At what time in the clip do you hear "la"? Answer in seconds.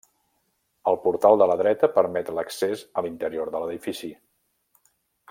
1.51-1.57